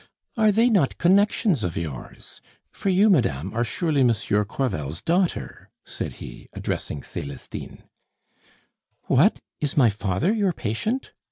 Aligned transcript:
Are 0.35 0.51
they 0.51 0.67
not 0.67 0.97
connections 0.97 1.63
of 1.63 1.77
yours? 1.77 2.41
For 2.71 2.89
you, 2.89 3.07
madame, 3.07 3.53
are 3.53 3.63
surely 3.63 4.01
Monsieur 4.01 4.43
Crevel's 4.43 4.99
daughter?" 4.99 5.69
said 5.85 6.13
he, 6.13 6.49
addressing 6.53 7.03
Celestine. 7.03 7.83
"What, 9.03 9.41
is 9.59 9.77
my 9.77 9.91
father 9.91 10.33
your 10.33 10.53
patient?" 10.53 11.11